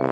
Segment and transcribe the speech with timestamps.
[0.00, 0.06] 大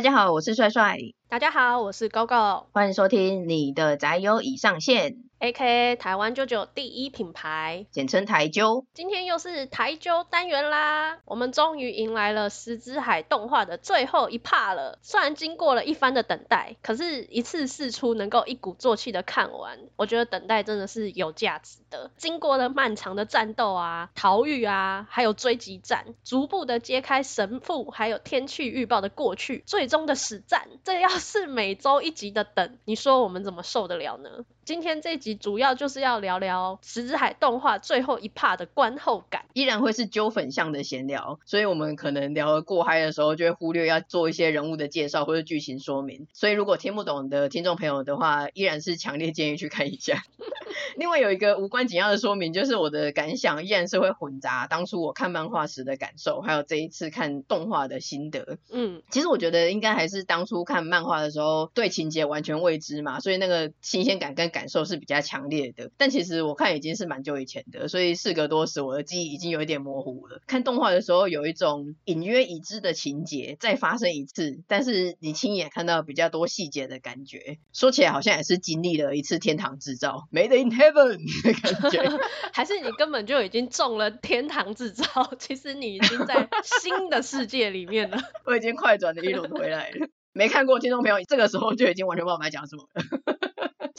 [0.00, 0.96] 家好，我是帅帅。
[1.28, 2.64] 大家好，我是 GoGo。
[2.72, 5.27] 欢迎收听你的宅友已上线。
[5.40, 5.94] A.K.A.
[5.94, 8.84] 台湾 JoJo 第一品牌，简称台啾。
[8.92, 14.98] 今天又是台啾单元啦，我们终于迎来了十之海动画的最后一 part 了。
[15.00, 22.10] 虽然经过了一番的等待，可是一次试出能够一鼓作气的看完，我觉得等待真的是有价值的。
[22.16, 34.30] 经过了漫长的战斗啊、逃狱啊，还有追击战，逐步的揭开神父还有天气预报的过去，最终的死战，这要是每周一集的等，你说我们怎么受得了呢？
[34.68, 46.26] 今天这集主要就是要聊聊石之海动画最后一 part 的观后感，依然会是揪粉向的闲聊，所以我们可能聊得过嗨的时候，就会忽略要做一些人物的介绍或者剧情说明。
[46.34, 50.22] 所以如果听不懂的听众朋友的话，依然是强烈建议去看一下。
[50.96, 58.58] 另外有一个无关紧要的说明，就是我的感想依然是会混杂当初我看漫画时的感受，还有这一次看动画的心得。
[58.70, 65.90] 嗯，其实我觉得应该还是当初看漫画的时候对情节完全未知嘛，所以那个新鲜感跟感受是比较强烈的。
[65.96, 70.40] 但其实我看已经是蛮久以前的，所以事隔多时，我的记忆已经有一点模糊了。
[70.46, 80.28] 看动画的时候有一种隐约已知的情节再发生一次，但是你亲眼看到比较多细节的感觉，说起来好像也是经历了一次天堂制造。
[80.30, 80.58] 没得。
[80.58, 82.18] In heaven 的感觉，
[82.52, 85.04] 还是你根本就已经中了天堂制造？
[85.38, 88.18] 其实你已经在新的世界里面了。
[88.44, 90.08] 我已经快转了一轮回来了。
[90.32, 93.37] 没看过听众朋友，这个时候就已经完全不知道我们在讲什么了。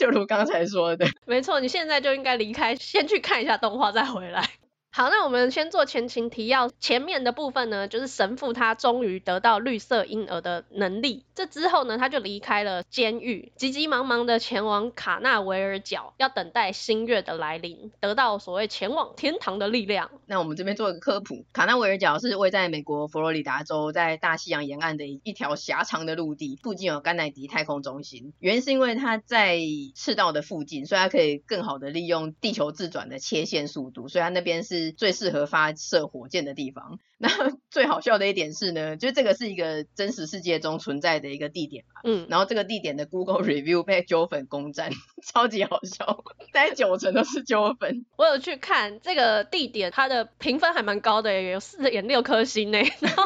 [0.00, 4.48] 就如刚才说的， 没错，你现在就应该离开，先去看一下动画，再回来。
[4.92, 6.68] 好，那我们先做前情提要。
[6.80, 11.24] 前面的部分呢，就是神父他终于得到绿色婴儿的能力。
[11.32, 20.10] 这之后呢，他就离开了监狱，急急忙忙的前往卡纳维尔角，要等待新月的来临，得到所谓前往天堂的力量。
[20.26, 28.32] 那我们这边做一个科普，卡纳维尔角是位在美国佛罗里达州，在大西洋沿岸的一条狭长的陆地，附近有甘乃迪太空中心。
[28.40, 29.60] 原因是因为它在
[29.94, 34.79] 赤道的附近，所以它可以更好的利用地球自转的切线速度，所以它那边是。
[34.80, 36.98] 是最适合发射火箭的地方。
[37.22, 37.28] 那
[37.70, 42.00] 最好笑的一点是呢，就这个是一个真实世界中存在的一个地点嘛。
[42.04, 42.26] 嗯。
[42.30, 44.90] 然后这个地点的 Google Review 被纠粉攻占，
[45.22, 48.06] 超级好笑，大概九成都是纠粉。
[48.16, 52.78] 我有去看这个地点，它的评分还蛮高的，有四点六颗星呢。
[53.00, 53.24] 然后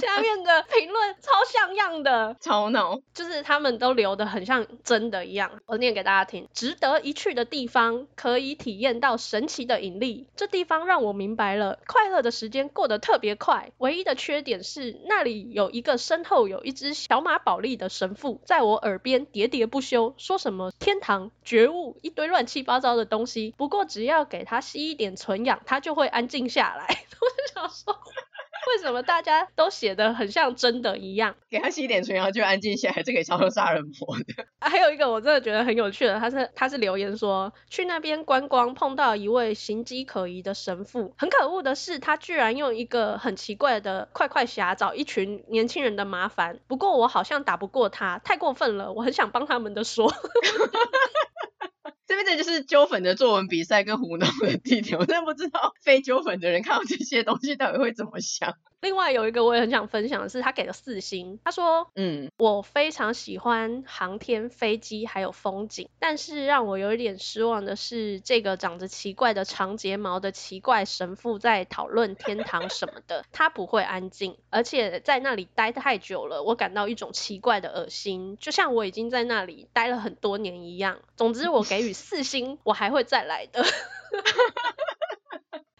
[0.00, 5.50] 下面的评论超像样的，超闹，就是他们都留的很像真的一样。
[5.64, 10.26] 我念给大家听：值得一去的地方，可以体验到神奇的引力。
[10.36, 13.72] 这地方让我明白了，快乐的时间过得特别快。
[13.78, 23.54] 唯一的缺点是，那里有一个身后有一只小马宝莉的神父，在我耳边喋喋不休，说什么天堂、觉悟，一堆乱七八糟的东西。
[23.56, 27.04] 不过只要给他吸一点纯氧，他就会安静下来。
[27.20, 27.98] 我想说。
[28.68, 31.34] 为什么大家都写的很像真的一样？
[31.48, 34.46] 给他吸一点纯氧就安静下来，这可以超像杀人魔的。
[34.60, 46.60] 还有一个我真的觉得很有趣的，他是他是留言说，去那边观光碰到一位形迹可疑的神父，很可恶的是他居然用一个很奇怪的快快侠找一群年轻人的麻烦。
[46.66, 50.12] 不过我好像打不过他，太过分了，我很想帮他们的说。
[52.08, 58.54] 这边的就是揪粉的作文比赛跟糊弄的地点，我真的不知道非揪粉的人看到这些东西到底会怎么想。
[58.80, 81.00] 另外有一个我也很想分享的是，他给了四星，他说，嗯，我非常喜欢航天飞机还有风景，但是让我有一点失望的是，这个长着奇怪的长睫毛的奇怪神父在讨论天堂什么的，他不会安静，而且在那里待太久了，我感到一种奇怪的恶心，就像我已经在那里待了很多年一样。
[81.16, 83.64] 总之，我给予四星，我还会再来的。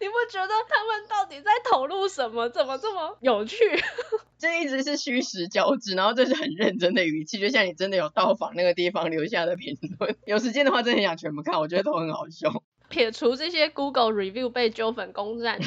[0.00, 2.48] 你不觉得他们到底在投入什么？
[2.50, 3.56] 怎么这么有趣？
[4.38, 10.16] 这一直是虚实交织，然后这是很认真的语气，就像你真的有到访那个地方留下的评论。
[10.26, 12.62] 有时间的话，真的很想全部看，我觉得都很好笑。
[12.88, 15.58] 撇除这些 Google review 被纠纷攻占。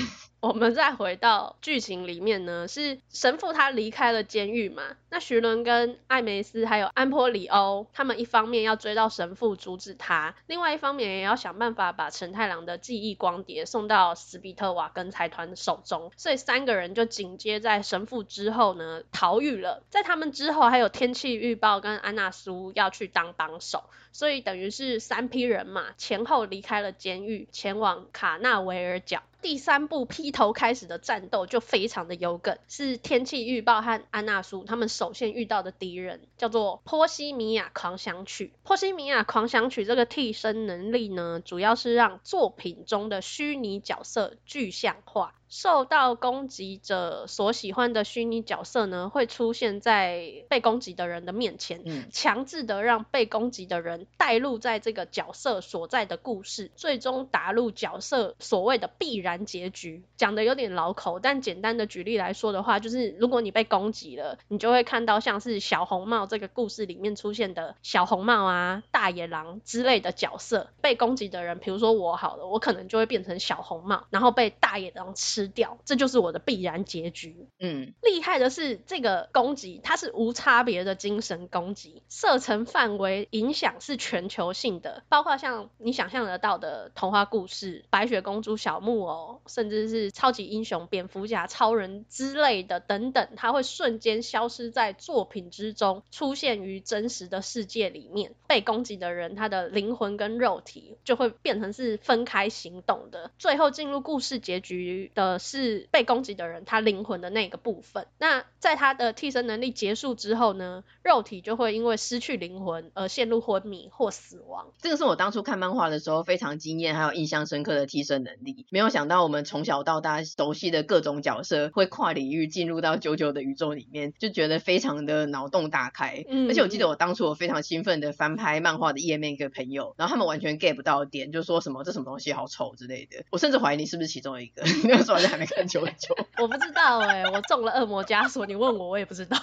[0.42, 29.22] 我们再回到剧情里面呢，是神父他离开了监狱嘛，那徐伦跟艾梅斯还有安波里欧，他们一方面要追到神父阻止他，另外一方面也要想办法把承太郎的记忆光碟送到史比特瓦根财团手中，所以三个人就紧接在神父之后呢逃狱了，在他们之后还有天气预报跟安娜苏要去当帮手，所以等于是三批人马前后离开了监狱，前往卡纳维尔角。
[29.42, 38.54] 第三部劈头开始的战斗就非常的有梗，是天气预报和安娜苏他们首先遇到的敌人，叫做波西米亚狂想曲。
[38.64, 45.36] 波西米亚狂想曲这个替身能力呢，主要是让作品中的虚拟角色具象化。
[45.52, 60.04] 受到攻击者所喜欢的虚拟角色呢，会出现在被攻击的人的面前，嗯，强制的让被攻击的人带入在这个角色所在的故事，最终打入角色所谓的必然结局。
[60.16, 70.70] 讲的有点老口，但简单的举例来说的话，就是如果你被攻击了，你就会看到像是小红帽这个故事里面出现的小红帽啊、大野狼之类的角色。
[70.80, 75.41] 被攻击的人，比如说我好了，我可能就会变成小红帽，然后被大野狼吃。
[75.42, 77.48] 吃掉，这就是我的必然结局。
[77.60, 98.34] 嗯，厉害的是这个攻击，它是无差别的精神攻击，射程范围影响是全球性的，包括像你想象得到的童话故事、白雪公主、小木偶，甚至是超级英雄蝙蝠侠、超人之类的等等，它会瞬间消失在作品之中，出现于真实的世界里面。
[98.48, 105.31] 被攻击的人，他的灵魂跟肉体就会变成是分开行动的，最后进入故事结局的。
[105.40, 108.08] 是被攻击的人，他灵魂的那个部分。
[108.18, 114.68] 那在他的替身能力结束之后呢，肉体就会因为失去灵魂而陷入昏迷或死亡。
[114.82, 118.66] 这个是我当初看漫画的时候非常惊艳还有印象深刻的替身能力。
[118.70, 126.24] 没有想到我们从小到大熟悉的各种角色会跨领域进入到 JoJo 的宇宙里面，就觉得非常的脑洞大开。
[126.30, 133.24] 嗯，而且我记得我当初我非常兴奋的翻拍漫画的页面给朋友，然后他们完全 get 不到点，就说什么这什么东西好丑之类的。
[133.32, 134.64] 我甚至怀疑你是不是其中一个。
[134.84, 139.38] 那时候还没看球球， 我不知道哎、欸，我中了恶魔枷锁，你问我我也不知道。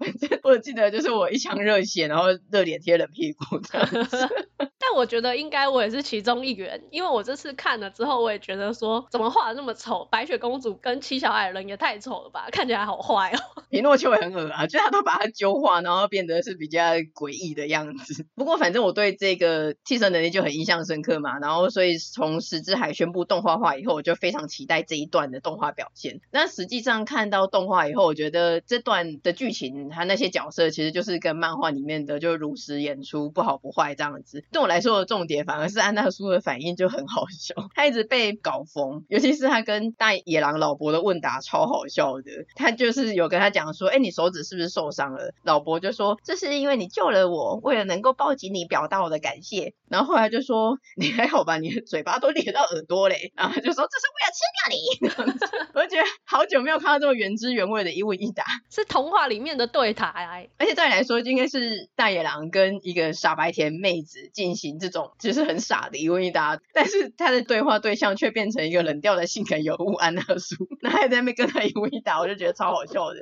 [0.42, 4.28] 我记得就是我一腔热血，然后热脸贴冷屁股这样子。
[4.94, 13.38] 我觉得应该我也是其中一员，因为我这次看了之后，我也觉得说怎么画的那么丑，白雪公主跟七小矮人也太丑了吧，看起来好坏哦。
[13.70, 16.80] 皮诺丘也很恶啊，就他都把它揪化，然后变得是比较
[17.14, 18.26] 诡异的样子。
[18.34, 26.20] 不过反正我对这个替身能力就很印象深刻嘛，然后所以从石之海宣布动画化以后，我就非常期待这一段的动画表现。
[26.32, 34.44] 那实际上看到动画以后，我觉得这段的剧情它那些角色其实就是跟漫画里面的就如实演出，不好不坏这样子。
[34.50, 42.30] 对我来说的重点反而是安娜苏的反应就很好笑，他一直被搞疯， 尤其是他跟大野狼老伯的问答超好笑的。
[42.54, 45.32] 他就是有跟他讲说，哎，你手指是不是受伤了？
[45.42, 49.74] 老伯就说，这是因为你救了我，为了能够抱紧你表达我的感谢。
[49.88, 51.58] 然后后来就说，你还好吧？
[51.58, 53.32] 你的嘴巴都咧到耳朵嘞。
[53.34, 55.70] 然后他就说，这是为了吃掉你。
[55.74, 60.10] 我就觉得好久没有看到这么原汁原味的一问一答，是童话里面的对谈。
[60.58, 73.20] 而且再来说，应该是大野狼跟一个傻白甜妹子进行这种就是很傻的一问一答，但是他的对话对象却变成一个冷调的性感尤物安娜苏， 那还在那边跟他一问一答，我就觉得超好笑的。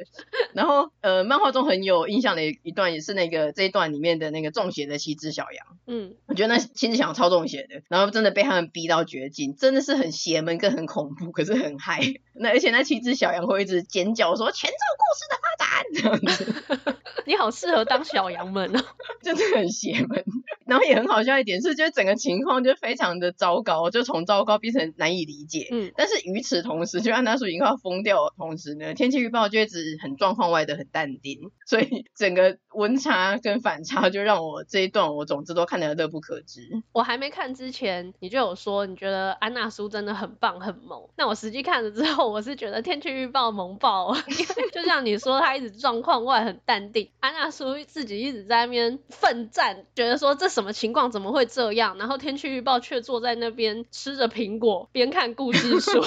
[0.52, 12.00] 然后呃，漫画中很有印象的一段也是那个这一段里面的那个中邪的七只小羊，嗯，我觉得那七只小羊超中邪的，然后真的被他们逼到绝境，真的是很邪门跟很恐怖，可是很嗨。
[12.40, 16.94] 那而且那七只小羊会一直尖叫说前奏故事的发展这样子。
[17.26, 18.80] 你好适合当小羊们哦，
[19.22, 20.24] 就是很邪门，
[20.64, 25.68] 然后也很好笑一点是，就整个情况就非常的糟糕，就从糟糕变成难以理解。
[25.70, 36.68] 嗯，但是与此同时，就安娜苏已经快要疯掉的同时呢，天气预报就一直很状况外的很淡定，所以整个温差跟反差就让我这一段我总之都看得乐不可支。
[36.92, 44.14] 我还没看之前，你就有说你觉得安娜苏真的很棒很萌，那我实际看了之后，我是觉得天气预报萌爆，
[44.72, 47.10] 就像你说，他一直状况外很淡定。
[47.20, 51.98] 安娜苏自己一直在那边奋战，觉得说这什么情况，怎怎么会这样？
[51.98, 56.00] 然后天气预报却坐在那边吃着苹果边看故事书，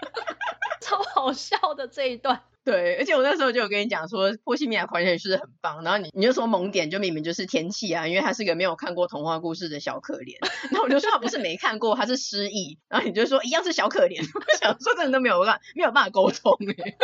[0.82, 2.42] 超好笑的这一段。
[2.66, 10.34] 对，而且我那时候就有跟你讲说，波西米亚狂想曲是很棒，然后你你就说萌点就明明就是天气啊，因为他是个没有看过童话故事的小可怜，
[10.72, 16.96] 然后我就说他不是没看过，他是失忆，然后你就说一样是小可怜，我想说真的都没有办没有办法沟通哎，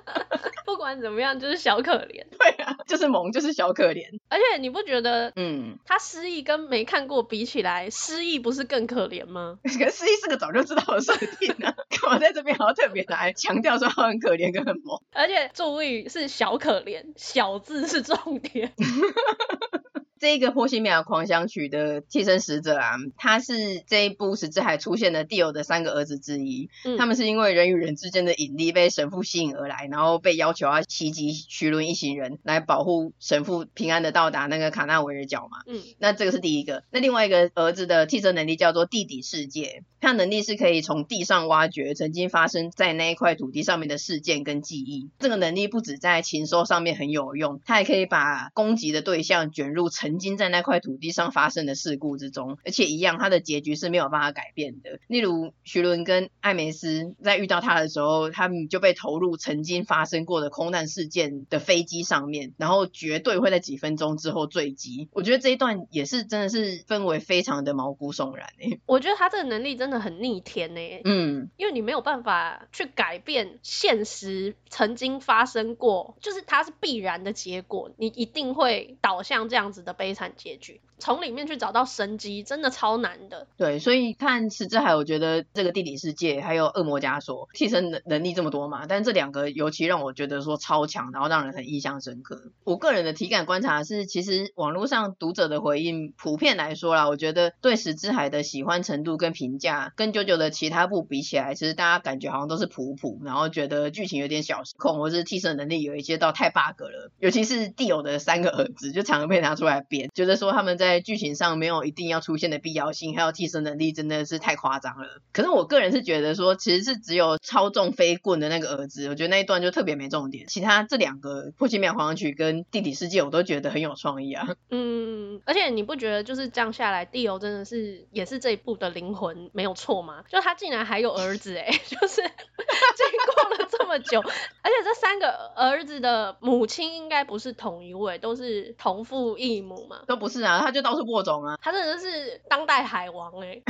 [0.64, 9.58] 不管怎么样就是小可怜，对啊，就是萌就是小可怜，而且你不觉得嗯，他失忆跟没看过比起来，失忆不是更可怜吗？
[9.64, 14.98] 可是失忆是个早就知道的设定啊，干嘛在这边还要特别来强调说他很可怜跟很萌？
[15.12, 18.72] 而且注意是小可怜，小字是重点。
[20.20, 26.68] 这一个波西米亚狂想曲的替身使者啊，他是这一部石之海出现的蒂欧的三个儿子之一。
[26.84, 35.62] 嗯、他们是因为人与人之间的引力被神父吸引而来，然后被要求要袭击徐伦一行人来保护神父平安的到达那个卡纳维尔角嘛。
[35.66, 36.84] 嗯，那这个是第一个。
[36.90, 45.08] 那另外一个儿子的替身能力叫做地底世界，他能力是可以从地上挖掘曾经发生在那一块土地上面的事件跟记忆。
[45.18, 54.98] 这个能力不止在禽兽上面很有用，他还可以把攻击的对象卷入曾经在那块土地上发生的事故之中，而且一样，他的结局是没有办法改变的。
[55.06, 65.08] 例如，徐伦跟艾梅斯在遇到他的时候，他们就被投入曾经发生过的空难事件的飞机上面，然后绝对会在几分钟之后坠机。
[65.12, 68.80] 我觉得这一段也是真的是氛围非常的毛骨悚然诶。
[68.86, 71.02] 我觉得他这个能力真的很逆天诶。
[71.04, 80.80] 嗯，因为你没有办法去改变现实曾经发生过，就是它是必然的结果，你一定会导向这样子的悲惨结局。
[80.98, 83.46] 从里面去找到生机，真的超难的。
[83.56, 92.52] 对，所以看石之海，我觉得这个地底世界还有恶魔枷锁替身能能力这么多嘛，但这两个尤其让我觉得说超强，然后让人很印象深刻。
[92.64, 107.10] 我个人的体感观察是，其实网络上读者的回应普遍来说啦，我觉得对石之海的喜欢程度跟评价，跟九九的其他部比起来，其实大家感觉好像都是普普，然后觉得剧情有点小失控，或是替身能力有一些到太 bug 了。
[107.20, 115.20] 尤其是蒂欧的三个儿子，就常常被拿出来编，觉得说他们在剧情上没有一定要出现的必要性，还有替身能力真的是太夸张了。
[115.32, 120.46] 可是我个人是觉得说，其实是只有操纵飞棍的那个儿子，我觉得那一段就特别没重点。
[120.46, 124.48] 其他这两个破奇妙狂想曲跟地底世界，我都觉得很有创意啊。
[124.70, 130.22] 嗯，而且你不觉得就是这样下来，蒂欧真的是也是这一部的灵魂没有错吗？
[130.28, 140.02] 就他竟然还有儿子哎， 就是 经过了这么久，而且这三个儿子的母亲应该不是同一位，都是同父异母嘛？
[140.08, 140.40] 都不是。
[140.40, 143.60] 是啊，他就到处播种啊，他真的是当代海王哎，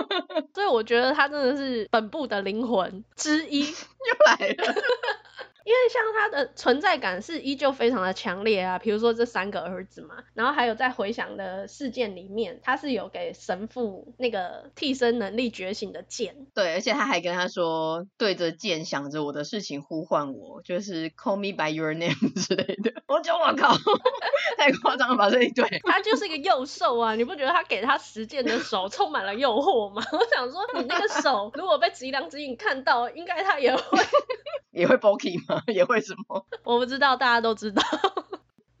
[0.54, 4.74] 所以我觉得他真的是本部的灵魂之一， 又来了。
[5.64, 22.92] 因为像他的存在感是依旧非常的强烈啊，比如说这三个儿子嘛，然后还有在回想的事件里面，他是有给神父那个替身能力觉醒的剑，对，而且他还跟他说，对着剑想着我的事情呼唤我，就是 call me by your name 之类的。
[23.06, 23.74] 我就我靠，
[24.58, 25.66] 太夸张了吧这一对。
[25.84, 30.02] 他就是一个幼兽啊，你不觉得他给他实践的手充满了诱惑吗？
[30.12, 33.98] 我想说，你那个手如果被吉良之影看到，应该他也会
[34.74, 35.62] 也会 bulky 吗？
[35.72, 36.44] 也会什么？
[36.64, 37.82] 我不知道，大家都知道。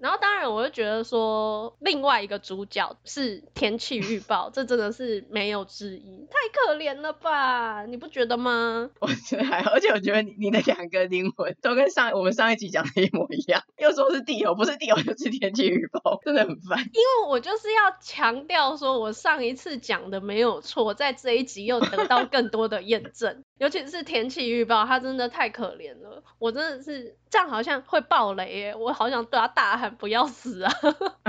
[0.04, 7.86] 然后当然，我就觉得说，另外一个主角是天气预报，这真的是没有之一，太可怜了吧？
[7.86, 8.90] 你不觉得吗？
[9.00, 16.80] 我觉得还好，而且我觉得你你的两个灵魂都跟上我们上一集讲的一模一样，又说是地球，不是地球就是天气预报，真的很烦。
[16.80, 27.16] 因为我就是要强调说，我上一次讲的没有错，在这一集又得到 更多的验证，尤其是天气预报，它真的太可怜了，我真的是。
[27.30, 30.72] 这样好像会爆雷耶，我好想对他大喊不要死啊！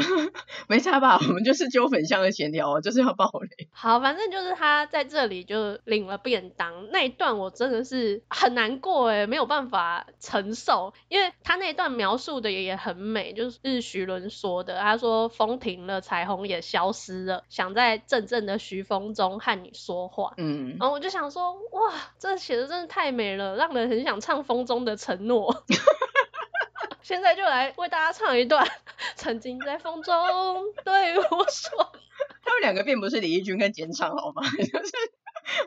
[0.67, 1.17] 没差吧？
[1.22, 3.67] 我们就是揪粉向的闲聊，就是要爆雷。
[3.74, 20.34] 好，反正就是他在这里就领了便当那一段，我真的是很难过哎，没有办法承受，因为他那一段描述的也也很美，就是徐伦说的，他说风停了，彩虹也消失了，想在阵阵的徐风中和你说话。
[20.38, 25.63] 嗯，然后我就想说，哇，这写的真的太美了，让人很想唱风中的承诺。
[27.06, 28.68] 现在就来为大家唱一段，
[29.16, 30.16] 曾经在风中
[30.84, 31.92] 对我说。
[32.44, 34.42] 他们两个并不是李翊君跟简长好吗？
[34.58, 34.92] 就是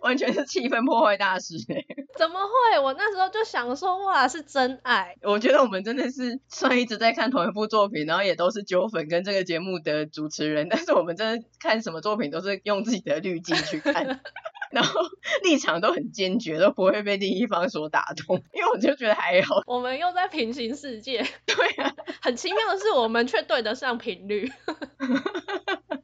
[0.02, 1.84] 完全是气氛破坏大师哎。
[2.16, 2.80] 怎么会？
[2.80, 5.14] 我那时候就想说，哇，是真爱。
[5.22, 14.20] 我觉得我们真的是虽然一直在看同一部作品，然后也都是揪粉跟这个节目的主持人，但是我们真的看什么作品都是用自己的滤镜去看。
[14.70, 15.00] 然后
[15.44, 19.62] 立场都很坚决，都不会被另一方所打动，因为我就觉得还好。
[19.66, 21.24] 我们又在平行世界。
[21.46, 24.50] 对啊，很奇妙的是，我们却对得上频率。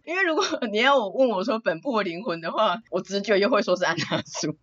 [0.05, 4.57] 因为如果你要我问我说本部的灵魂的话，我直觉又会说是安娜苏。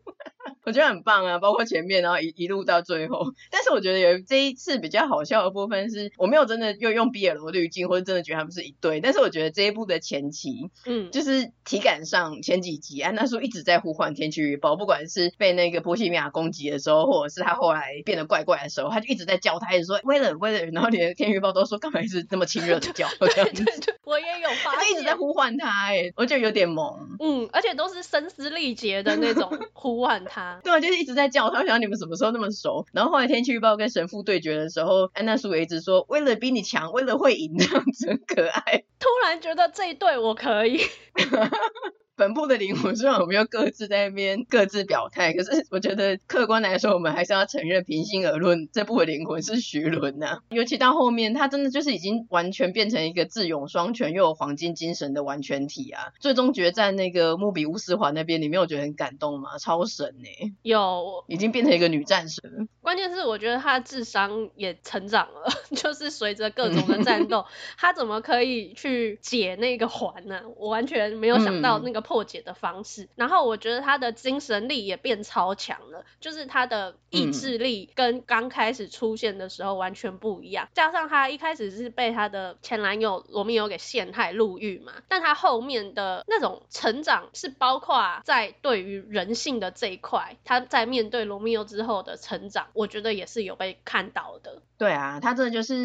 [0.63, 3.25] 我觉得很棒啊，包括前面，然后一一路到最后。
[3.49, 8.99] 但是我觉得有这一次比较好笑的部分是，我没有真的又用 BL 滤镜，或者真的觉得他们是一对。
[8.99, 23.07] 但是我觉得这一部的前期，嗯，就是体感上前几集安娜苏一直在呼唤天气预报，不管是被那个波西米亚攻击的时候，或者是他后来变得怪怪的时候，他就一直在叫他，一直说 weather weather，然后连天气预报都说干嘛一直那么亲热的叫。
[23.19, 27.17] 对对对，我也有发现，他一直在呼唤他，哎，我觉得有点萌。
[27.19, 30.50] 嗯，而且都是声嘶力竭的那种呼唤他。
[30.63, 32.85] 对啊，就是一直在叫他，想你们什么时候那么熟？
[32.91, 38.83] 然后后来天气预报跟神父对决的时候，安娜苏也一直说为了比你强，为了会赢这样子，很可爱。
[38.99, 40.81] 突然觉得这一对我可以。
[42.21, 50.37] 本部的灵魂虽然我们又各自在那边各自表态，可是我觉得客观来说，我们还是要承认，平心而论，这部的灵魂是徐伦呐。
[50.51, 56.13] 尤其到后面，他真的就是已经完全变成一个智勇双全又有黄金精神的完全体啊！
[56.19, 59.57] 最终决战那个穆比乌斯环那边，你没有觉得很感动吗？
[59.57, 60.53] 超神呢、欸！
[60.61, 62.69] 有，已经变成一个女战神。
[62.81, 67.43] 关键是我觉得他智商也成长了， 就是随着各种的战斗，
[67.79, 70.39] 他怎么可以去解那个环呢？
[70.55, 72.10] 我完全没有想到那个。
[72.11, 80.67] 破解的方式，然后我觉得他的精神力也变超强了，就是他的意志力跟刚开始出现的时候完全不一样。
[80.73, 94.61] 加上他一开始是被他的前男友罗密欧给陷害入狱嘛，但他后面的那种成长是包括在对于人性的这一块，他在面对罗密欧之后的成长，我觉得也是有被看到的。
[94.77, 95.75] 对啊，他真的就是，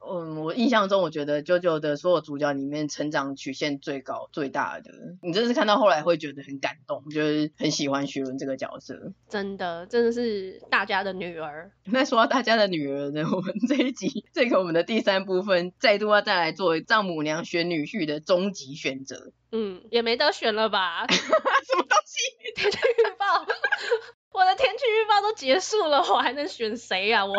[0.00, 4.90] 嗯，我印象中我觉得 JoJo 的所有主角里面成长曲线最高最大的，
[5.22, 5.76] 你真的是看到。
[5.78, 11.70] 后来会觉得很感动，就是很喜欢徐伦这个角色，真的，真的是大家的女儿。
[11.84, 19.32] 那说到大家的女儿呢，我们这一集这个我们的第三部分，再度要再来做丈母娘选女婿的终极选择。
[19.52, 21.06] 嗯，也没得选了吧？
[21.08, 21.22] 什
[21.76, 22.18] 么东西？
[22.56, 23.46] 天气预报，
[24.36, 27.24] 我的天气预报都结束了，我还能选谁呀、啊？
[27.24, 27.34] 我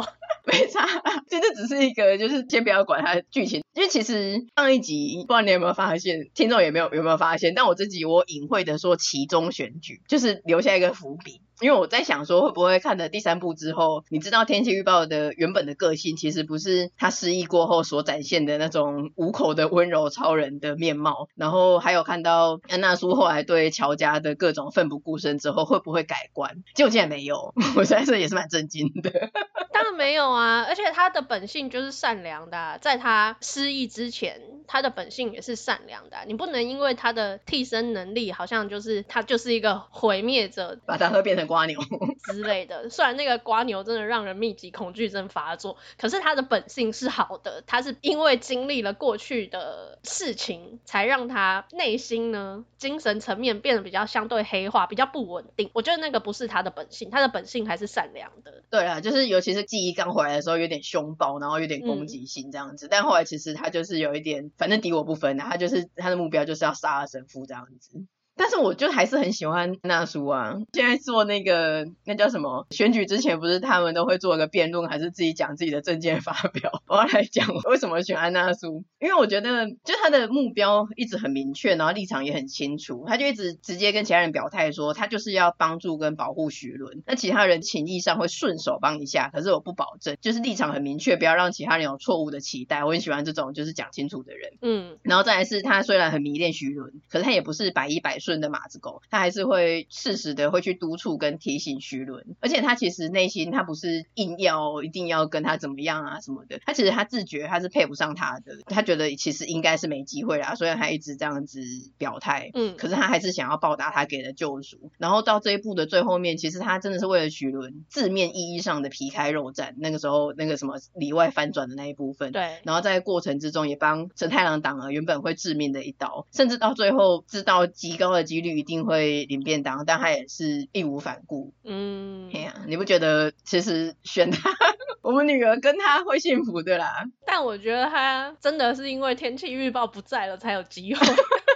[0.46, 0.84] 没差，
[1.30, 3.62] 其实只是一个，就是先不要管它的剧情。
[3.76, 7.54] 因为其实上一集不知道你有没有发现，听众有没有有没有发现？
[7.54, 11.42] 但我这集我隐晦的说其中选举，就是留下一个伏笔。
[11.60, 21.30] 因为我在想说，会不会看了第三部之后，你知道天气预报的原本的个性，其实不是他失忆过后所展现的那种五口的温柔超人的面貌。
[21.36, 26.64] 然后还有看到安娜苏后来对乔家的各种奋不顾身之后，会不会改观？
[26.76, 29.10] 结果竟然没有， 我实在是也是蛮震惊的。
[29.74, 36.24] 当然没有啊，而且他的本性就是善良的啊，在他失忆之前，他的本性也是善良的啊。
[36.28, 41.47] 你不能因为他的替身能力，好像就是他就是一个毁灭者，把他会变成。
[41.48, 41.80] 蜗牛
[42.26, 55.70] 之类的，虽然那个瓜牛真的让人密集恐惧症发作，可是他的本性是好的，他是因为经历了过去的事情，才让他内心呢精神层面变得比较相对黑化，比较不稳定。
[55.74, 58.64] 我觉得那个不是他的本性，他的本性还是善良的。
[58.70, 62.88] 对啊，就是尤其是记忆刚回来的时候，有点凶暴，然后有点攻击性这样子。
[62.88, 68.06] 嗯、但后来其实他就是有一点，反正敌我不分啊，他就是他的目标就是要杀了神父这样子。
[68.38, 70.56] 但是我就还是很喜欢娜苏啊！
[70.74, 76.82] 现在做那个那叫什么选举之前，不是他们都会做一个辩论，还是自己讲自己的政见发表？
[76.88, 87.02] 我要来讲为什么选安娜苏，因为我觉得就他的目标一直很明确，然后立场也很清楚，他就一直直接跟其他人表态说，他就是要帮助跟保护徐伦。
[87.08, 92.84] 那其他人情义上会顺手帮一下，可是我不保证，就是立场很明确，不要让其他人有错误的期待。
[92.84, 94.52] 我很喜欢这种就是讲清楚的人。
[94.62, 98.27] 嗯，然后再来是他虽然很迷恋徐伦，可是他也不是百依百顺。
[98.28, 111.62] 顺的马子狗，他还是会适时的会去督促跟提醒徐伦，而且他其实内心他不是硬要一定要跟他怎么样啊什么的，他其实他自觉他是配不上他的，他觉得其实应该是没机会啦，所以他一直这样子
[111.98, 128.28] 表态，嗯，可是他还是想要报答他给的救赎，然后到这一步的最后面，其实他真的是为了徐伦字面意义上的皮开肉绽，那个时候那个什么里外翻转的那一部分，对，然后在过程之中也帮承太郎挡了原本会致命的一刀，甚至到最后知道极高的。
[128.28, 131.54] 几率一定会领便当，但他也是义无反顾。
[131.64, 134.50] 嗯，哎呀、啊，你不觉得其实选他，
[135.02, 137.06] 我们女儿跟他会幸福的啦？
[137.26, 141.00] 但我觉得他真的是因为天气预报不在了才有机会。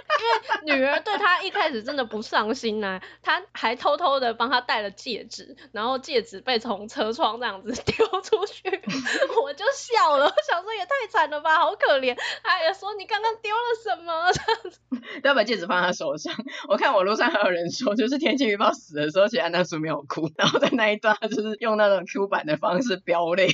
[0.64, 8.62] 因为女儿对他一开始真的不上心呢、啊，他还偷偷的帮他戴了戒指，然后戒指被从车窗这样子 丢出去，
[9.42, 12.16] 我就笑了，我想说也太惨了吧，好可怜。
[12.42, 14.30] 他也说，你刚刚丢了什么？
[14.32, 14.80] 这样子，
[15.24, 16.32] 要把戒指放在他手上。
[16.68, 23.48] 我看网络上还有人说，就是天气预报死的时候，其实安娜苏没有哭，然后在那一段就是用那种 Q 版的方式飙泪。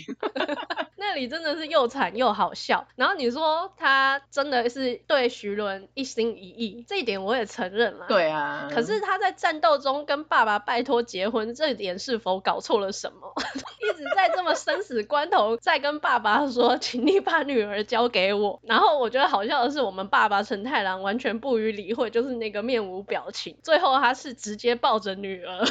[0.97, 2.87] 那里真的是又惨又好笑。
[2.97, 8.07] 然后你说他真的是对徐伦一心一意，这一点我也承认了。
[8.09, 8.68] 对啊。
[8.71, 13.33] 可是他在战斗中跟爸爸拜托结婚，这一点是否搞错了什么？
[13.81, 18.61] 一直在这么生死关头在跟爸爸说，请你把女儿交给我。
[18.64, 23.57] 然后我觉得好笑的是，我们爸爸陈太郎完全不予理会，就是那个面无表情。
[23.62, 25.64] 最后他是直接抱着女儿，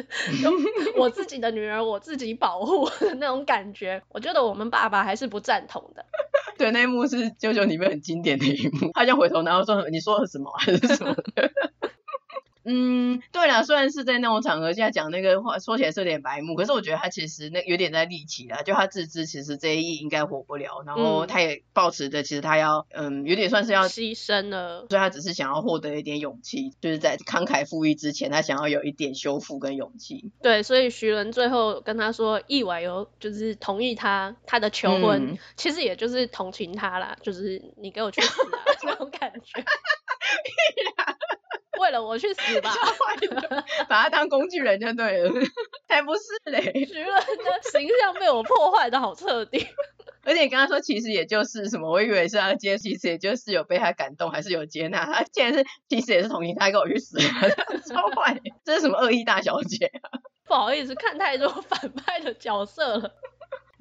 [0.98, 4.02] 我自己的女儿我自己保护的那种感觉。
[4.10, 4.42] 我觉得。
[4.42, 6.04] 我们爸爸还是不赞同的。
[6.58, 11.14] 对，那一幕是舅舅里面很经典的一幕，他就回头然后说：“你说了什么还是什么？”
[12.64, 30.30] 嗯，嗯，对了，虽然是在那种场合下讲那个话，说起来是有点白目，可是我觉得他其实那有点在力气啦，就他自知其实这一役应该活不了，然后他也抱持着其实他要，嗯，有点算是要牺牲了，所以他只是想要获得一点勇气，就是在慷慨赴义之前，他想要有一点修复跟勇气。
[30.42, 39.64] 对，所以徐伦最后跟他说，意外有就是同意他他的求婚，嗯、其实也就是同情他啦，就是你给我去死啊 那种感觉。
[41.80, 42.70] 为了我去死吧，
[43.88, 45.30] 把他当工具人就对了，
[45.88, 46.84] 才不是嘞！
[46.84, 49.66] 徐伦的形象被我破坏的好彻底。
[50.24, 55.24] 而且你刚刚说，其实也就是什么，我以为是要接，其实也就是有被他感动，还是有接纳他。
[55.24, 57.18] 竟然是其实也是同情他，跟我去死，
[57.88, 58.40] 超坏！
[58.64, 60.20] 这是什么恶意大小姐啊？
[60.44, 63.10] 不好意思，看太多反派的角色了。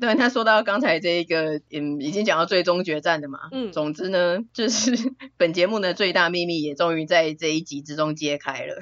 [0.02, 3.50] 对，他说到刚才这一个，嗯，已经讲到最终决战的嘛。
[3.52, 4.92] 嗯，总之呢，就是
[5.38, 8.76] 本节目的最大秘密也终于在这一集之中揭开了。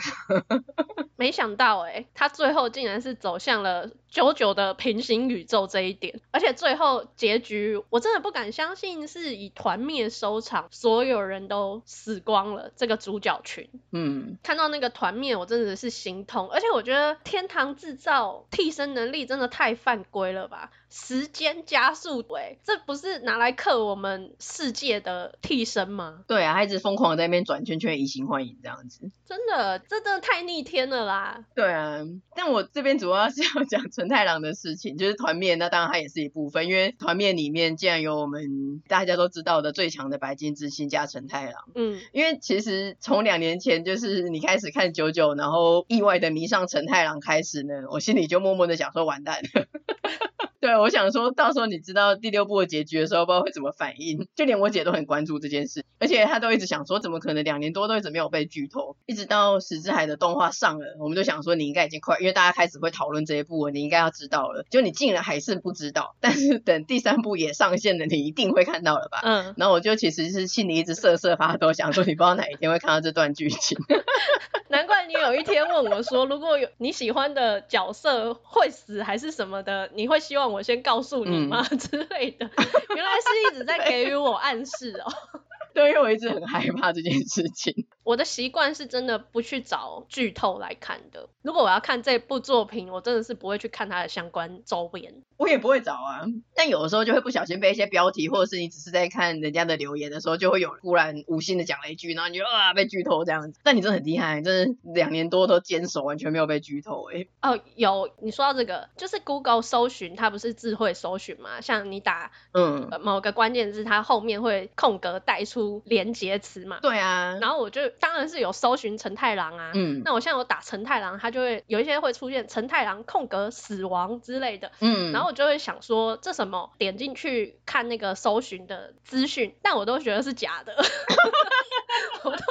[1.17, 3.91] 没想到哎、欸，他最后竟然是走向了。
[4.09, 12.71] 九九的平行宇宙这一点，而且最后结局我真的不敢相信是以团灭收场，所有人都死光了。
[12.75, 16.49] 这个主角群，嗯，看到那个团灭，我真的是心痛。
[16.49, 20.71] 而且我觉得天堂制造替身能力真的太犯规了吧？
[20.89, 26.23] 时间加速，哎，这不是拿来克我们世界的替身吗？
[26.27, 29.11] 对啊，他一直疯狂在那边转圈圈，移形换影这样子。
[29.27, 31.43] 真的，这真的太逆天了啦。
[31.53, 31.99] 对啊，
[32.35, 33.79] 但我这边主要是要讲。
[33.91, 41.65] 承太郎的事情就是团灭，那当然它也是一部分，因为团灭里面竟然有我们大家都知道的最强的白金之星加承太郎。
[41.75, 49.65] 嗯，因为其实从两年前就是你开始看九九，然后意外的迷上承太郎开始呢，我心里就默默的想说完蛋了。
[50.59, 54.27] 对，我想说到时候你知道第六部的结局的时候，不知道会怎么反应。
[54.35, 58.97] 就连我姐都很关注这件事，而且她都一直想说，怎么可能两年多都一直没有被剧透？
[59.05, 64.65] 一直到石之海的动画上了，我们就想说你应该已经快，因为大家开始会讨论这一部了，你应该要知道了。
[64.69, 69.19] 就你竟然还是不知道，但是等第三部也上线了，你一定会看到了吧？
[69.23, 69.53] 嗯。
[69.55, 73.77] 然后我就其实是心里一直瑟瑟发抖，想说你不知道哪一天会看到这段剧情。
[74.69, 81.65] 难怪你有一天问我说，如果有你喜欢的角色会死还是什么的，你会希望我先告诉你吗？
[81.69, 82.49] 嗯、 之类的，
[82.95, 85.11] 原来是一直在 给予我暗示哦。
[85.73, 87.73] 对，因为我一直很害怕这件事情。
[88.09, 91.29] 我的习惯是真的不去找剧透来看的。
[91.43, 95.13] 如果我要看这部作品，我真的是不会去看它的相关周边。
[95.37, 103.59] 我也不会找啊，但有的时候就会不小心被一些标题，或者是你只是在看人家的留言的时候，就会有忽然无心的讲了一句，然后你就啊被剧透这样子。
[103.63, 107.27] 但你真的很厉害，真的两年多都坚守，完全没有被剧透哎。
[107.43, 111.61] 哦，有你说到这个，就是 Google 搜寻它不是智慧搜寻嘛？
[111.61, 116.79] 像你打嗯某个关键字，它后面会空格带出连接词嘛？
[116.81, 117.81] 对啊，然后我就。
[117.99, 130.75] 当然是有搜寻陈太郎啊，嗯，那我现在有打陈太郎，他就会有一些会出现陈太郎空格死亡之类的，嗯，然后我就会想说这什么，点进去看那个搜寻的资讯，但我都觉得是假的，
[132.23, 132.43] 我都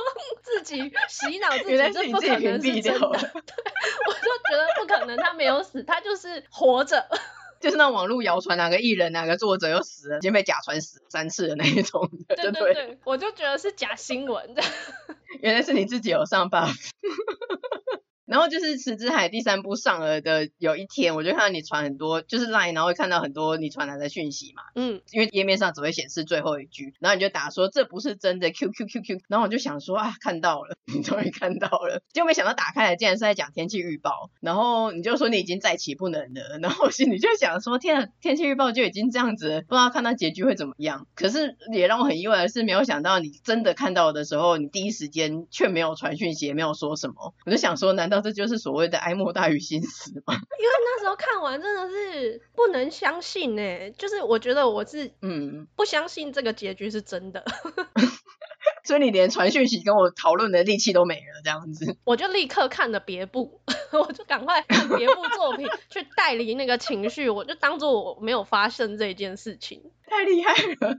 [0.43, 3.31] 自己洗脑自己，这不可能是真的， 对，
[4.07, 7.07] 我就觉得不可能，他没有死，他就是活着。
[7.61, 14.55] 就是那网络谣传哪个艺人哪个作者又死了，已经被假传死三次的那一种的，对对对，我就觉得是假新闻。
[14.55, 14.63] 的。
[15.41, 16.91] 原来是你自己有上 buff。
[18.29, 24.63] 然后就是石之海第三部上了的有一天，我就看到你传很多，就是 line，然后会看到很多你传来的讯息嘛。
[24.75, 25.01] 嗯。
[25.11, 41.07] 因为页面上只会显示最后一句，然后你就打说这不是真的 Q Q Q Q，然后我就想说啊，看到了， 你终于看到了，结果没想到打开来竟然是在讲天气预报，然后你就说你已经再起不能了，然后我心里就想说天啊，天气预报就已经这样子了，不知道看到结局会怎么样。
[41.15, 47.35] 可是也让我很意外的是，没有想到你真的看到的时候，你第一时间却没有传讯息，也没有说什么。
[47.47, 48.99] 我就想说，难道这就是所谓的？
[48.99, 57.45] 哀莫大于心死嘛， 因为那时候看完真的是不能相信呢、欸，就是我觉得我是嗯不相信这个结局是真的，
[58.85, 63.61] 所以你连传讯息跟我讨论的力气都没了，这样子， 我就立刻看了别部，
[63.93, 70.99] 我就赶快看别部作品去带离那个情绪，我就当做我没有发生这件事情，太厉害了。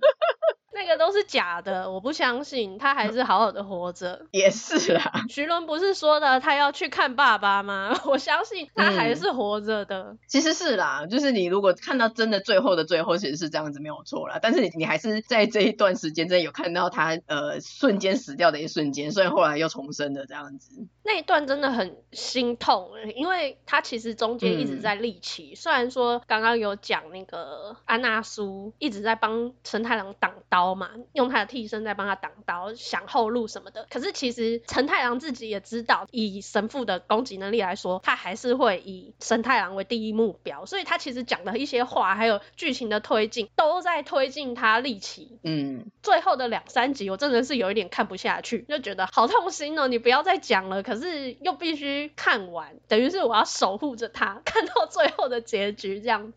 [0.74, 4.26] 那个都是假的，我不相信他还是好好的活着。
[4.32, 8.00] 也是啦，徐伦不是说的他要去看爸爸吗？
[8.06, 10.04] 我相信他还是活着的。
[10.12, 14.40] 嗯，其实是啦，就是你如果看到真的最后的最后，其实是这样子没有错啦。
[14.42, 20.88] 但是你你还是在这一段时间真的有看到他呃瞬间死掉的一瞬间，所以后来又重生的这样子。
[21.04, 45.40] 那一段真的很心痛，因为他其实中间一直在立旗，嗯、虽然说刚刚有讲那个安娜苏一直在帮承太郎挡刀嘛，用他的替身在帮他挡刀，想后路什么的，可是其实陈太郎自己也知道，以神父的攻击能力来说，他还是会以神太郎为第一目标，所以他其实讲的一些话，还有剧情的推进，都在推进他立旗。
[45.44, 50.84] 嗯，最后的两三集，我真的是有一点看不下去，就觉得好痛心哦，你不要再讲了。
[50.84, 56.34] 可是又必须看完，等于是我要守护着他，看到最后的结局这样。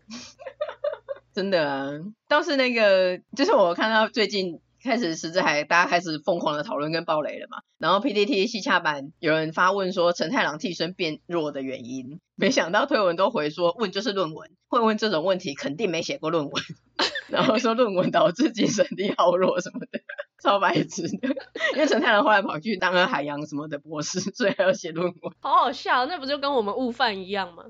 [1.33, 1.89] 真的啊，
[2.27, 7.57] 倒是那个，就是我看到最近开始实在还大家开始疯狂的讨论跟爆雷了嘛。
[7.79, 16.63] 然后 PTT 西洽版有人发问说陈太郎替身变弱的原因，没想到推文都回说问就是论文，会问这种问题肯定没写过论文，
[17.27, 20.01] 然后说论文导致精神力耗弱什么的。
[20.43, 21.29] 超白痴的，
[21.73, 25.33] 因为陈太郎后来跑去当了海洋什么的博士，所以还要写论文。
[25.39, 27.63] 好好笑，那不就跟我们悟饭一样吗？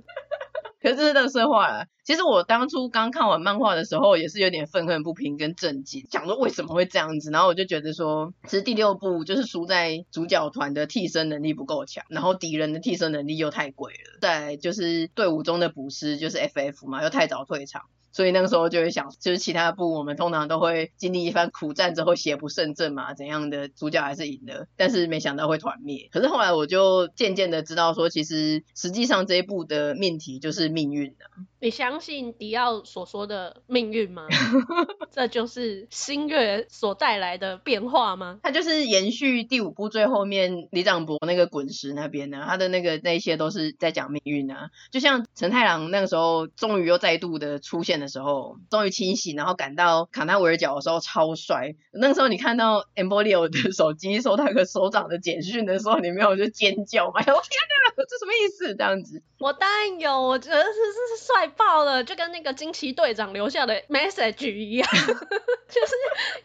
[0.84, 1.86] 可是这是垃圾话了。
[2.04, 7.32] 其实我当初刚看完漫画的时候，也是有点愤恨不平跟震惊，想说为什么会这样子。
[7.32, 14.20] 然后我就觉得说，其实第六部就是输在主角团的替身能力不够强，然后敌人的替身能力又太贵了。
[14.20, 17.84] 再就是队伍中的捕师就是 FF 嘛，又太早退场。
[18.14, 26.08] 所以那个时候就会想，就是其他部我们通常都会经历一番苦战之后邪不胜正嘛，怎样的主角还是赢了，但是没想到会团灭。
[26.12, 31.44] 可是后来我就渐渐的知道说，其实实际上这一部的命题就是命运啊。
[31.64, 34.28] 你相信迪奥所说的命运吗？
[35.14, 38.38] 这就是新月所带来的变化吗？
[38.44, 44.72] 它就是延续第五部最后面李长博那个滚石那边呢、啊，他的那个那些都是在讲命运啊。
[44.92, 51.76] 就像陈太郎那个时候终于又再度的出现的时候，终于清醒，然后赶到卡纳维尔角的时候超帅。
[51.94, 57.14] 那个时候你看到 Embolio 的手机收到一个首长的简讯的时候，你没有就尖叫吗？
[57.24, 58.76] 我天哪，这什么意思？
[58.76, 59.24] 这样子？
[59.40, 61.53] 我当然有，我觉得是是帅。
[61.58, 65.94] 爆了，就跟那个惊奇队长留下的 message 一样， 就是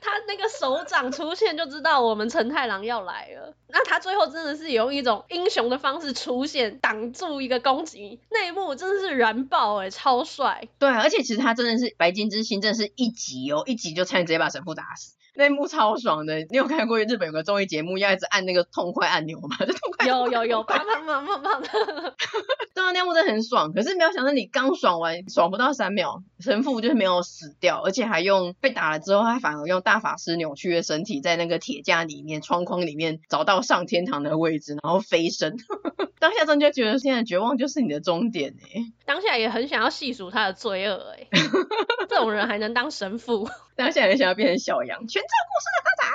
[0.01, 3.55] 他那个手掌出现就知道我们陈太郎要来了。
[3.71, 10.69] 那他最后真的是用一种英雄的方式出现，挡住一个攻击，那一幕真的是燃爆哎，超帅。
[10.79, 15.15] 对啊，而且其实他真的是白金之心，真的是一集哦，一集就差点直接把神父打死。
[15.35, 19.57] 那一幕超爽的，你有看过日本有个综艺节目，要一直按那个痛快按钮吗？
[19.65, 20.05] 就痛快。
[20.09, 21.61] 有有有，啪啪啪啪啪。
[22.75, 23.73] 对啊，那一幕真的很爽。
[23.73, 35.57] 可是没有想到，你刚爽完，爽不到三秒，神父就是没有死掉，而且还用被打了之后，他反而用大法师扭曲的身体，在那个铁架里面、窗框里面找到上天堂的位置，然后飞升。
[36.21, 38.93] 当下真就觉得，现在绝望就是你的终点哎。
[39.05, 41.27] 当下也很想要细数他的罪恶哎，
[42.09, 43.49] 这种人还能当神父？
[43.77, 46.08] 当下也想要变成小羊，全照故事的发展。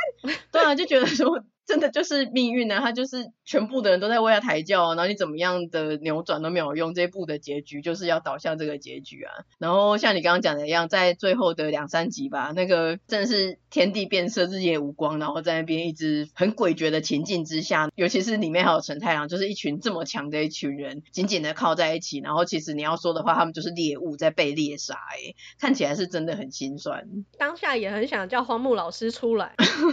[0.52, 1.44] 对啊，就觉得说。
[1.66, 9.32] 真的就是命运呢、啊，他就是全部的人都在为他抬轿，然后你怎么样的扭转都没有用，这一部的结局就是要导向这个结局啊。
[9.60, 27.08] 然后像你刚刚讲的一样，在最后的两三集吧，那个真的是天地变色，日夜无光，然后在那边一直很诡谲的情境之下，尤其是里面还有陈太郎，就是一群这么强的一群人紧紧的靠在一起，然后其实你要说的话，他们就是猎物在被猎杀，哎，看起来是真的很心酸。
[27.38, 29.56] 当下也很想叫荒木老师出来。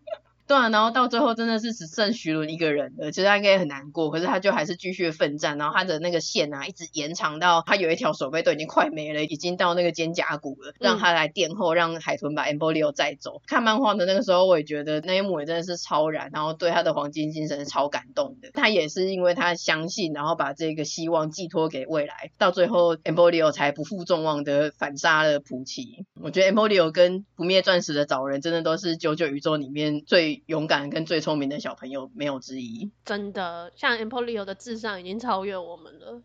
[0.51, 13.37] 对啊，然后到最后真的是只剩徐伦一个人了，其实他应该也很难过，可是他就还是继续奋战，然后他的那个线啊，一直延长到他有一条手背都已经快没了，已经到那个肩胛骨了，让他来垫后，让海豚把 Emporio 载走。
[13.37, 18.49] 嗯、看漫画的那个时候，我也觉得那一幕也真的是超燃，然后对他的黄金精神是超感动的。
[18.53, 26.05] 他也是因为他相信，然后把这个希望寄托给未来，到最后 Emporio 才不负众望的反杀了普奇。
[26.21, 30.40] 我觉得 Emporio 跟不灭钻石的找人真的都是九九宇宙里面最。
[30.45, 36.21] 勇敢跟最聪明的小朋友没有之一，真的，像 Emporio 的智商已经超越我们了，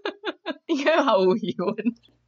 [0.66, 1.74] 应该毫无疑问。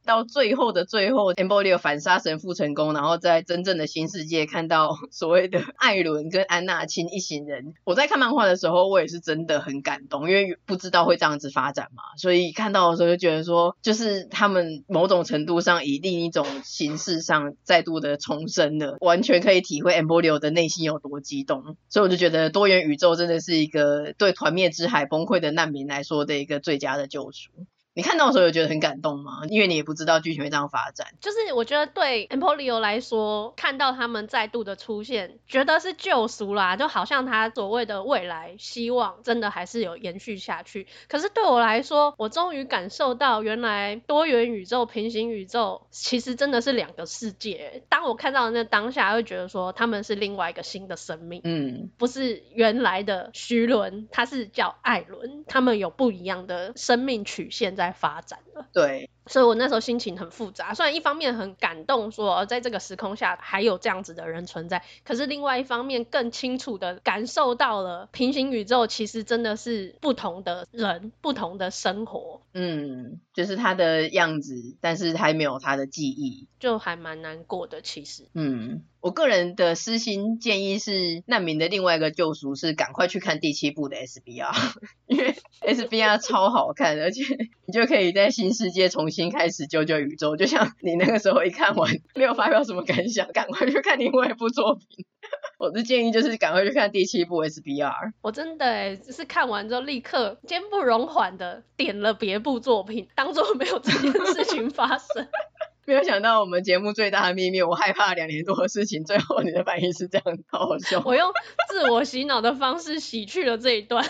[0.09, 7.75] 到最后的最后，Emporio 反杀神父成功，然后在真正的新世界看到 所谓的艾伦跟安娜亲一行人。
[7.83, 21.75] 我在看漫画的时候，我也是真的很感动，因为不知道会这样子发展嘛，所以看到的时候就觉得说，就是他们某种程度上以另一种形式上再度的重生了，完全可以体会 Emporio 的内心有多激动。
[21.87, 27.51] 所以我就觉得多元宇宙真的是一个对团灭之海崩溃的难民来说的一个最佳的救赎。
[27.99, 29.41] 你看到的时候有觉得很感动吗？
[29.49, 31.07] 因为你也不知道剧情会这样发展。
[31.19, 40.87] 就是我觉得对 Emporio 来说，看到他们再度的出现，觉得是救赎啦，就好像他所谓的未来希望真的还是有延续下去。
[41.09, 47.83] 可是对我来说，我终于感受到原来多元宇宙、平行宇宙其实真的是两个世界。
[47.89, 58.67] 当我看到那当下，会觉得说他们是另外一个新的生命，嗯，不是原来的徐伦，他是叫艾伦，他们有不一样的生命曲线在发展了。
[58.73, 59.09] 对。
[59.29, 72.41] 所以我那时候心情很复杂，虽然一方面很感动，说在这个时空下还有这样子的人存在，可是另外一方面更清楚的感受到了平行宇宙其实真的是不同的人，不同的生活。
[72.53, 77.81] 嗯，就是他的样子，但是还没有他的记忆，就还蛮难过的。
[77.81, 84.73] 其实，嗯，我个人的私心建议是，难民的另外一个救赎是赶快去看第七部的 SBR，
[85.05, 87.21] 因为 SBR 超好看，而且
[87.67, 89.18] 你就可以在新世界重新。
[89.19, 95.05] 新开始救救宇宙，就像 你那个时候一看完没有发表什么感想，赶快去看另外一部作品。
[95.59, 98.13] 我的建议就是赶快去看第七部 SBR。
[98.21, 105.27] 我真的哎，就是看完之后立刻坚不容缓的点了别部作品，当做没有这件事情发生。
[105.85, 111.03] 没有想到我们节目最大的秘密，我害怕两年多的事情，最后你的反应是这样，好好笑。
[111.05, 111.29] 我用
[111.67, 114.05] 自我洗脑的方式洗去了这一段。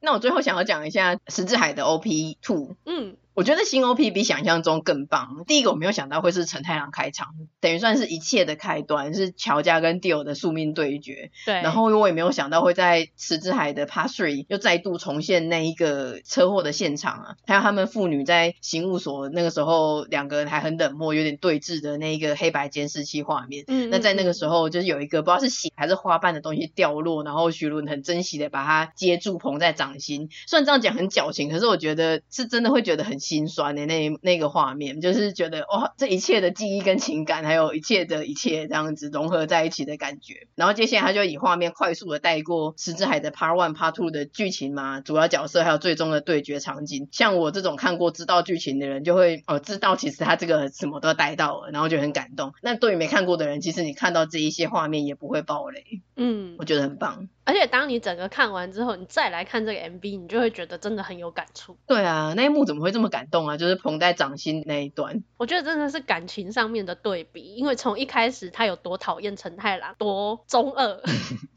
[0.00, 2.76] 那我最后想要讲一下石志海的 OP Two。
[2.84, 3.16] 嗯。
[3.38, 5.44] 我觉得新 OP 比想象中更棒。
[5.46, 7.28] 第一个我没有想到会是陈太郎开场，
[7.60, 11.30] 等于算是一切的开端，是乔家跟 Dio 的宿命对决。
[11.46, 11.54] 对。
[11.54, 23.62] 然后我也没有想到会在池之海的 Part Three 又再度重现那一个车祸的现场啊，还有他们父女在刑务所那个时候两个人还很冷漠，有点对峙的那一个黑白监视器画面。
[23.68, 23.88] 嗯。
[23.88, 30.28] 那在那个时候，就是有一个不知道是血还是花瓣的东西掉落，然后徐伦很珍惜的把它接住捧在掌心。
[30.48, 40.46] 虽然这样讲很矫情，可是我觉得是真的会觉得很心酸的那那个画面，就是觉得哇，这一切的记忆跟情感，还有一切的一切这样子融合在一起的感觉。
[40.54, 47.08] 然后接下来他就以画面快速的带过石之海的 Part One、Part Two 的剧情嘛，主要角色还有最终的对决场景。
[47.12, 52.54] 像我这种看过知道剧情的人，就会哦知道其实他这个什么都带到了，然后就很感动。
[52.62, 55.84] 那对于没看过的人，其实你看到这一些画面也不会爆雷，
[56.16, 57.28] 嗯，我觉得很棒。
[57.48, 61.78] 而且当你整个看完之后，你再来看这个 MV，你就会觉得真的很有感触。
[61.86, 63.56] 对啊，那一幕怎么会这么感动啊？
[63.56, 67.54] 就是捧在掌心那一段，我觉得真的是感情上面的对比。
[67.54, 71.00] 因为从一开始他有多讨厌陈太郎，多中二，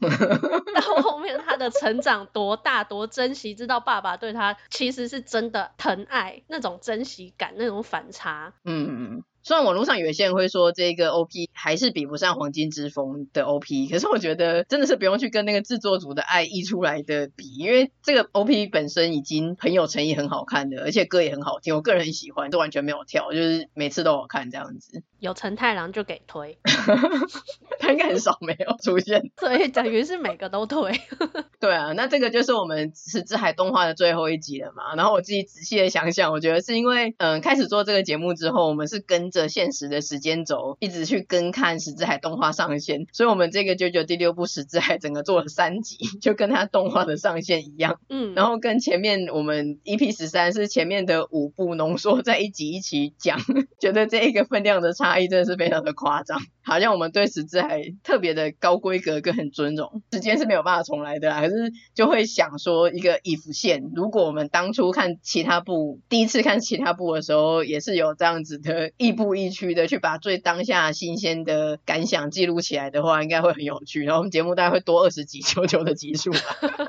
[0.74, 9.24] 到后面他的成长多大，多珍惜，知道爸爸对他其实是真的疼爱，那种珍惜感，那种反差，嗯嗯。
[9.44, 25.02] 虽然网络上有一些人会说这个 OP 还是比不上《黄金之风》的 OP， 可是我觉得真的是不用去跟那个制作组的爱溢出来的比，因为这个 OP 本身已经很有诚意、很好看的，而且歌也很好听，我个人很喜欢，都完全没有跳，就是每次都好看这样子。
[25.22, 26.58] 有承太郎就给推，
[27.78, 31.00] 他应该很少没有出现， 所以等于是每个都推。
[31.60, 34.96] 对啊，那这个就是我们十之海动画的最后一集了嘛。
[34.96, 48.00] 然后我自己仔细的想想，我觉得是因为嗯开始做这个节目之后，我们是跟着现实的时间轴一直去跟看十之海动画上线，所以我们这个九九第六部十之海整个做了三集，就跟他动画的上线一样。
[48.08, 53.38] 嗯，然后跟前面我们 EP 十三是前面的五部浓缩在一集一起讲，
[53.78, 55.11] 觉得这一个分量的差。
[55.12, 60.02] 阿姨真的是非常的夸张，好像我们对石之海特别的高规格跟很尊重。
[60.12, 74.04] 时间是没有办法重来的啦，可是就会想说一个 if 线，如果我们当初看其他部，第一次看其他部的时候，也是有这样子的亦步亦趋的去把最当下新鲜的感想记录起来的话，应该会很有趣。
[74.04, 76.38] 然后我们节目大概会多二十集、九九的集数吧。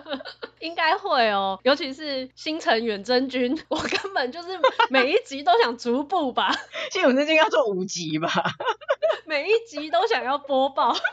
[0.59, 4.47] 应该会哦，尤其是星辰远征军，我根本就是
[4.89, 6.55] 每一集都想逐步吧。
[6.89, 8.29] 星辰远征军要做五集吧，
[9.27, 10.95] 每一集都想要播报。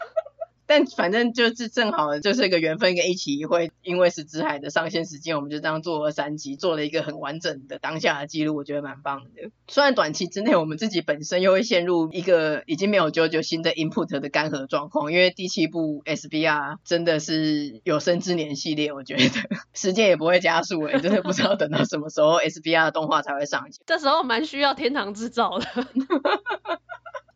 [0.67, 9.51] 但反正就是正好就是一个缘分跟一期一会，因为是之海的上线时间，我们就这样做了三集，做了一个很完整的当下的记录，我觉得蛮棒的。
[9.67, 19.23] 虽然短期之内我们自己本身又会陷入一个已经没有 JoJo 新的 input 的干涸状况，因为第七部 SBR 真的是有生之年系列，我觉得
[19.75, 23.83] 时间也不会加速诶，真的不知道等到什么时候 SBR 的动画才会上线。
[23.85, 25.67] 这时候蛮需要天堂制造的。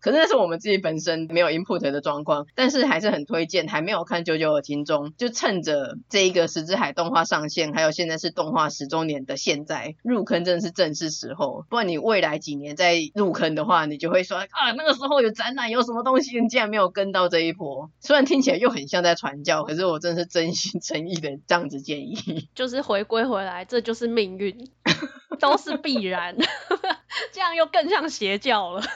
[0.04, 11.64] 可是那是我们自己本身没有 input 的状况，但是还是很推荐还没有看 JoJo 的听众，就趁着这一个十之海动画上线，还有现在是动画十周年的现在入坑，真的是正是时候。
[11.70, 17.90] 不然你未来几年再入坑的话，你就会说啊，那个时候有展览，有什么东西，你竟然没有跟到这一波。
[18.00, 24.68] 虽然听起来又很像在传教，可是我真的是真心诚意的这样子建议， 就是回归回来，这就是命运。
[25.40, 26.36] 都是必然，
[27.32, 28.82] 这样又更像邪教了。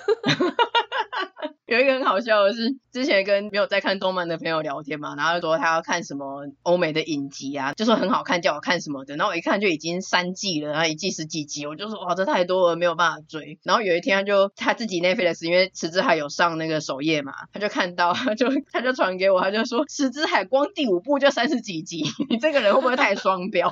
[1.66, 9.16] 有一个很好笑的是，之前跟没有在看动漫的朋友聊天嘛，然后就说他要看什么欧美的影集啊，就说很好看，叫我看什么的。
[9.16, 13.59] 然后我一看就已经三季了，然后一季十几集，我就说哇，这太多了，没有办法追。
[13.64, 23.70] 然后有一天他就他自己 Netflix，因为池之海有上那个首页嘛，他就看到，他就他就传给我，他就说池之海光第五部就三十几集，你这个人会不会太双标？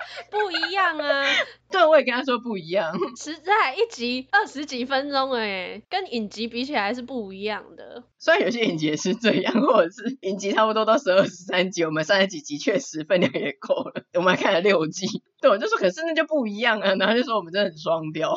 [0.30, 1.24] 不一样啊，
[1.70, 2.92] 对，我也跟他说不一样。
[3.16, 8.02] 实在一集二十几分钟哎，跟影集比起来是不一样的。
[8.18, 14.02] 虽然有些影集也是这样，或者是影集差不多到十二十三集，我们三十几集确实分量也够了。
[14.14, 15.06] 我们还看了六集，
[15.40, 18.34] 对，我就说可是那就不一样啊，然后就说我们真的很双标。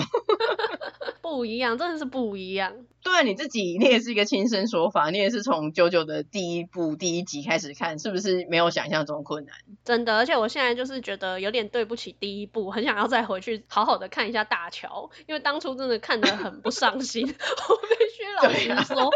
[1.22, 2.74] 不一样，真的是不一样。
[3.04, 9.56] 对啊，你自己你也是一个亲身说法，你也是从 JoJo 的第一部第一集开始看，是不是没有想象中困难？
[9.84, 19.02] 真的，而且我现在就是觉得有点对不起第一部，很想要再回去好好的看一下大桥，因为当初真的看得很不上心， 我必须老实说。
[19.04, 19.10] 啊、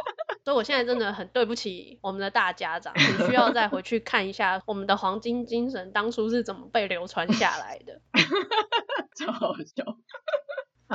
[0.44, 8.02] 所以我现在真的很对不起我们的大家长，很需要再回去看一下我们的黄金精神当初是怎么被流传下来的。
[9.16, 9.98] 超好笑。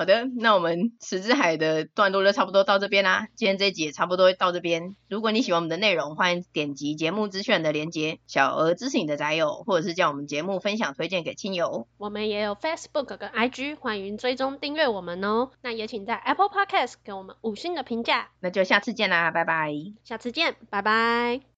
[0.01, 3.28] 好的，那我们石之海的段落就差不多到这边啦。
[3.34, 4.96] 今天这一集也差不多到这边。
[5.11, 11.86] 如果你喜欢我们的内容，欢迎点击节目资讯的连接，小额支持你的宅友，或者是将我们节目分享推荐给亲友。
[11.98, 15.51] 我们也有 Facebook 跟 IG，欢迎追踪订阅我们哦。
[15.61, 18.30] 那也请在 Apple Podcast 给我们五星的评价。
[18.40, 19.74] 那就下次见啦，拜拜。
[20.03, 21.42] 下次见，拜拜。